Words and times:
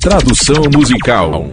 Tradução 0.00 0.62
musical. 0.72 1.50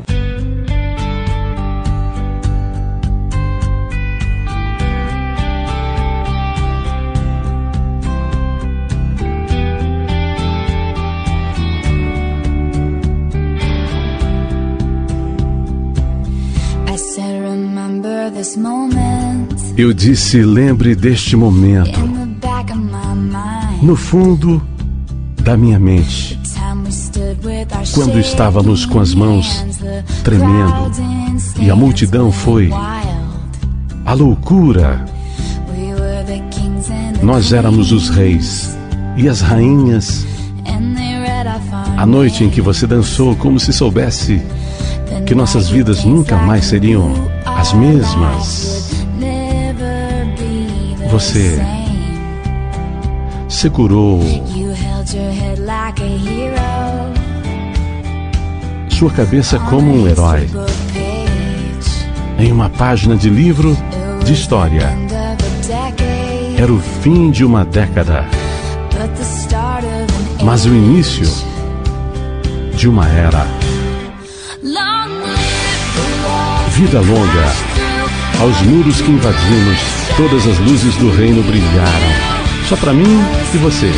Eu 19.78 19.92
disse: 19.94 20.42
lembre 20.42 20.96
deste 20.96 21.36
momento. 21.36 22.00
No 23.82 23.96
fundo 23.96 24.62
da 25.42 25.58
minha 25.58 25.80
mente, 25.80 26.40
quando 27.94 28.20
estávamos 28.20 28.86
com 28.86 29.00
as 29.00 29.14
mãos 29.14 29.66
tremendo 30.24 30.92
e 31.60 31.70
a 31.70 31.76
multidão 31.76 32.32
foi 32.32 32.70
a 34.06 34.14
loucura. 34.14 35.06
Nós 37.22 37.54
éramos 37.54 37.92
os 37.92 38.10
reis 38.10 38.78
e 39.18 39.28
as 39.28 39.42
rainhas. 39.42 40.26
A 41.98 42.06
noite 42.06 42.44
em 42.44 42.50
que 42.50 42.62
você 42.62 42.86
dançou 42.86 43.36
como 43.36 43.60
se 43.60 43.72
soubesse 43.72 44.42
que 45.26 45.34
nossas 45.34 45.70
vidas 45.70 46.04
nunca 46.04 46.36
mais 46.36 46.66
seriam 46.66 47.12
as 47.46 47.74
mesmas. 47.74 48.92
Você 51.10 51.60
segurou 53.48 54.22
sua 58.96 59.12
cabeça 59.12 59.60
como 59.60 59.94
um 59.94 60.08
herói 60.08 60.50
em 62.40 62.50
uma 62.50 62.70
página 62.70 63.18
de 63.18 63.30
livro 63.30 63.78
de 64.24 64.32
história. 64.32 64.90
Era 66.58 66.72
o 66.72 66.80
fim 66.80 67.30
de 67.30 67.44
uma 67.44 67.66
década, 67.66 68.26
mas 70.42 70.66
o 70.66 70.70
início 70.70 71.28
de 72.78 72.88
uma 72.88 73.06
era. 73.10 73.46
Vida 76.70 77.02
longa. 77.02 77.52
Aos 78.40 78.62
muros 78.62 79.02
que 79.02 79.12
invadimos, 79.12 79.80
todas 80.16 80.48
as 80.48 80.58
luzes 80.60 80.96
do 80.96 81.12
reino 81.12 81.44
brilharam. 81.44 82.70
Só 82.70 82.78
para 82.78 82.94
mim 82.94 83.22
e 83.54 83.58
você. 83.58 83.92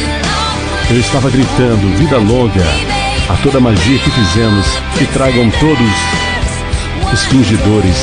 Eu 0.90 1.00
estava 1.00 1.30
gritando: 1.30 1.98
vida 1.98 2.18
longa 2.18 2.97
a 3.30 3.36
toda 3.44 3.60
magia 3.60 4.00
que 4.00 4.10
fizemos, 4.10 4.66
que 4.98 5.06
tragam 5.08 5.50
todos 5.60 7.14
os 7.14 7.26
fingidores. 7.26 7.96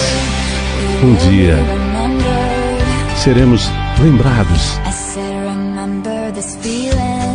Um 1.02 1.14
dia 1.14 1.58
seremos 3.16 3.70
lembrados. 4.00 4.78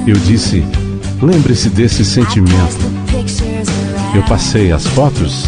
Eu 0.05 0.15
disse: 0.15 0.63
lembre-se 1.21 1.69
desse 1.69 2.05
sentimento. 2.05 2.77
Eu 4.13 4.23
passei 4.23 4.71
as 4.71 4.85
fotos 4.87 5.45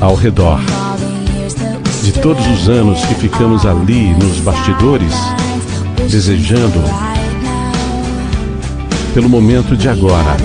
ao 0.00 0.14
redor 0.14 0.60
de 2.02 2.12
todos 2.12 2.46
os 2.46 2.68
anos 2.68 3.04
que 3.06 3.14
ficamos 3.14 3.66
ali 3.66 4.12
nos 4.14 4.38
bastidores, 4.40 5.12
desejando 6.10 6.82
pelo 9.12 9.28
momento 9.28 9.76
de 9.76 9.88
agora. 9.88 10.36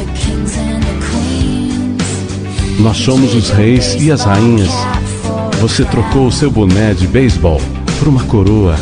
Nós 2.81 2.97
somos 2.97 3.35
os 3.35 3.51
reis 3.51 3.95
e 3.99 4.11
as 4.11 4.23
rainhas. 4.23 4.71
Você 5.59 5.85
trocou 5.85 6.25
o 6.25 6.31
seu 6.31 6.49
boné 6.49 6.95
de 6.95 7.05
beisebol 7.05 7.61
por 7.99 8.07
uma 8.07 8.23
coroa. 8.23 8.75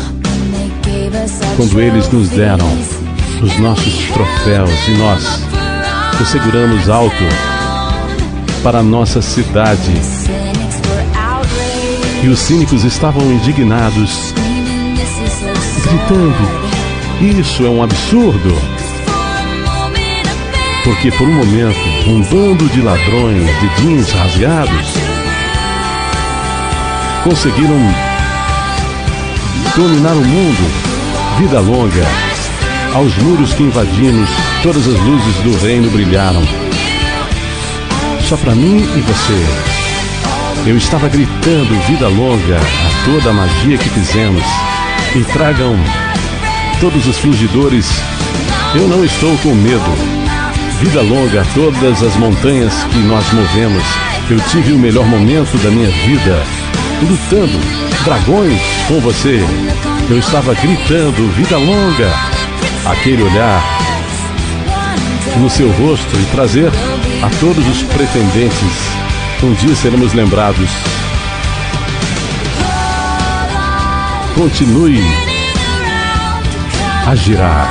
Quando 1.54 1.78
eles 1.78 2.10
nos 2.10 2.30
deram 2.30 2.66
os 3.42 3.58
nossos 3.58 3.94
troféus 4.06 4.88
e 4.88 4.92
nós 4.92 5.42
os 6.18 6.28
seguramos 6.28 6.88
alto 6.88 7.24
para 8.62 8.82
nossa 8.82 9.20
cidade 9.20 9.92
e 12.22 12.28
os 12.28 12.38
cínicos 12.38 12.84
estavam 12.84 13.22
indignados, 13.32 14.32
gritando: 15.82 17.38
Isso 17.38 17.66
é 17.66 17.68
um 17.68 17.82
absurdo! 17.82 18.79
Porque 20.90 21.08
por 21.12 21.28
um 21.28 21.34
momento, 21.34 21.78
um 22.08 22.20
bando 22.22 22.68
de 22.68 22.82
ladrões 22.82 23.46
de 23.60 23.68
jeans 23.76 24.10
rasgados 24.10 24.88
conseguiram 27.22 27.78
dominar 29.76 30.14
o 30.14 30.24
mundo. 30.24 30.70
Vida 31.38 31.60
longa. 31.60 32.04
Aos 32.92 33.16
muros 33.18 33.54
que 33.54 33.62
invadimos, 33.62 34.28
todas 34.64 34.88
as 34.88 34.98
luzes 34.98 35.36
do 35.44 35.64
reino 35.64 35.88
brilharam. 35.90 36.42
Só 38.28 38.36
para 38.36 38.56
mim 38.56 38.78
e 38.78 39.00
você. 39.00 40.68
Eu 40.68 40.76
estava 40.76 41.08
gritando 41.08 41.86
vida 41.86 42.08
longa 42.08 42.58
a 42.58 43.04
toda 43.04 43.30
a 43.30 43.32
magia 43.32 43.78
que 43.78 43.88
fizemos. 43.90 44.42
E 45.14 45.22
tragam 45.32 45.76
todos 46.80 47.06
os 47.06 47.16
fingidores. 47.16 47.86
Eu 48.74 48.88
não 48.88 49.04
estou 49.04 49.38
com 49.38 49.54
medo. 49.54 50.19
Vida 50.80 51.02
longa 51.02 51.42
a 51.42 51.44
todas 51.54 52.02
as 52.02 52.16
montanhas 52.16 52.72
que 52.84 52.98
nós 53.00 53.24
movemos. 53.32 53.82
Eu 54.30 54.40
tive 54.50 54.72
o 54.72 54.78
melhor 54.78 55.04
momento 55.06 55.56
da 55.62 55.70
minha 55.70 55.90
vida. 55.90 56.42
Lutando 57.02 57.58
dragões 58.02 58.60
com 58.88 58.98
você. 59.00 59.40
Eu 60.08 60.18
estava 60.18 60.54
gritando 60.54 61.30
vida 61.34 61.58
longa. 61.58 62.10
Aquele 62.86 63.22
olhar 63.22 63.62
no 65.38 65.50
seu 65.50 65.70
rosto 65.72 66.16
e 66.16 66.24
trazer 66.34 66.72
a 67.22 67.28
todos 67.40 67.66
os 67.68 67.82
pretendentes 67.82 69.00
um 69.42 69.52
dia 69.54 69.74
seremos 69.74 70.12
lembrados. 70.12 70.70
Continue 74.34 75.02
a 77.06 77.14
girar. 77.14 77.68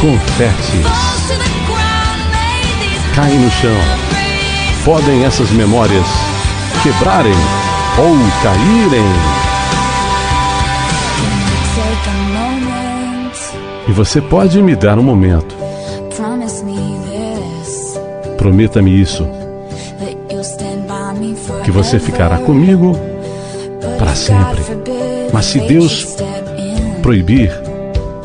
Confetes 0.00 1.49
caem 3.20 3.38
no 3.38 3.50
chão. 3.50 3.76
Podem 4.82 5.24
essas 5.24 5.50
memórias 5.50 6.06
quebrarem 6.82 7.34
ou 7.98 8.16
caírem. 8.42 9.04
E 13.86 13.92
você 13.92 14.22
pode 14.22 14.62
me 14.62 14.74
dar 14.74 14.98
um 14.98 15.02
momento. 15.02 15.54
Prometa-me 18.38 18.98
isso 18.98 19.28
que 21.62 21.70
você 21.70 21.98
ficará 21.98 22.38
comigo 22.38 22.96
para 23.98 24.14
sempre. 24.14 24.62
Mas 25.30 25.44
se 25.44 25.60
Deus 25.60 26.16
proibir, 27.02 27.52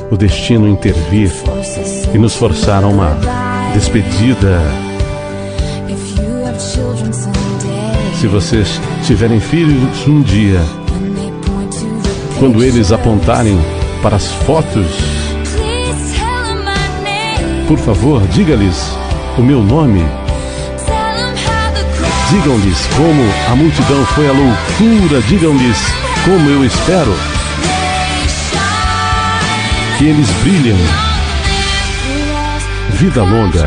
o 0.09 0.15
destino 0.15 0.69
intervir 0.69 1.31
e 2.13 2.17
nos 2.17 2.35
forçar 2.35 2.83
a 2.83 2.87
uma 2.87 3.17
despedida, 3.75 4.61
se 8.17 8.25
vocês 8.25 8.79
tiverem 9.05 9.37
filhos 9.41 10.07
um 10.07 10.21
dia, 10.21 10.61
quando 12.39 12.63
eles 12.63 12.93
apontarem 12.93 13.59
para 14.01 14.15
as 14.15 14.31
fotos, 14.31 14.87
por 17.67 17.77
favor, 17.77 18.25
diga-lhes 18.27 18.97
o 19.37 19.41
meu 19.41 19.61
nome. 19.61 20.05
Digam-lhes 22.29 22.87
como 22.95 23.23
a 23.51 23.55
multidão 23.57 24.05
foi 24.05 24.29
a 24.29 24.31
loucura, 24.31 25.21
digam-lhes 25.27 25.77
como 26.23 26.49
eu 26.49 26.63
espero 26.63 27.13
que 29.97 30.05
eles 30.05 30.29
brilhem. 30.43 31.04
Vida 32.97 33.23
longa, 33.23 33.65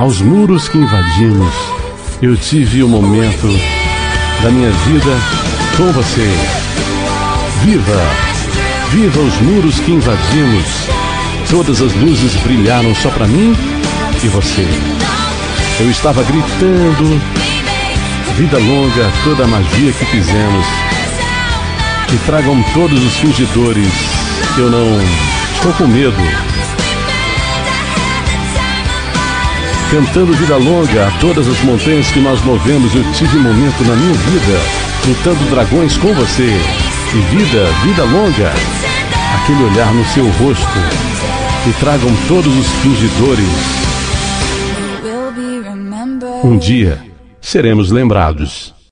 aos 0.00 0.20
muros 0.20 0.68
que 0.68 0.78
invadimos, 0.78 1.54
eu 2.20 2.36
tive 2.36 2.82
o 2.82 2.86
um 2.86 2.88
momento 2.88 3.46
da 4.42 4.50
minha 4.50 4.70
vida 4.70 5.10
com 5.76 5.92
você. 5.92 6.28
Viva, 7.62 8.02
viva 8.90 9.20
os 9.20 9.40
muros 9.42 9.78
que 9.78 9.92
invadimos. 9.92 10.66
Todas 11.48 11.80
as 11.80 11.92
luzes 11.94 12.34
brilharam 12.42 12.92
só 12.96 13.10
para 13.10 13.28
mim 13.28 13.54
e 14.24 14.26
você. 14.26 14.66
Eu 15.78 15.88
estava 15.88 16.24
gritando 16.24 17.22
vida 18.36 18.58
longa 18.58 19.12
toda 19.22 19.44
a 19.44 19.46
magia 19.46 19.92
que 19.92 20.04
fizemos. 20.04 20.66
Que 22.08 22.18
tragam 22.26 22.60
todos 22.74 23.04
os 23.04 23.16
fingidores. 23.18 23.92
Eu 24.58 24.68
não 24.68 25.00
estou 25.54 25.72
com 25.74 25.86
medo. 25.86 26.55
Cantando 29.96 30.34
vida 30.34 30.58
longa 30.58 31.08
a 31.08 31.10
todas 31.20 31.48
as 31.48 31.58
montanhas 31.62 32.10
que 32.10 32.20
nós 32.20 32.38
movemos. 32.44 32.94
Eu 32.94 33.02
tive 33.14 33.38
um 33.38 33.42
momento 33.44 33.82
na 33.84 33.96
minha 33.96 34.12
vida 34.12 34.60
lutando 35.08 35.48
dragões 35.48 35.96
com 35.96 36.12
você. 36.12 36.42
E 37.14 37.34
vida, 37.34 37.64
vida 37.82 38.04
longa, 38.04 38.52
aquele 39.40 39.64
olhar 39.64 39.94
no 39.94 40.04
seu 40.04 40.28
rosto. 40.32 40.78
E 41.66 41.72
tragam 41.80 42.14
todos 42.28 42.54
os 42.54 42.66
fingidores. 42.82 43.48
Um 46.44 46.58
dia 46.58 47.02
seremos 47.40 47.90
lembrados. 47.90 48.75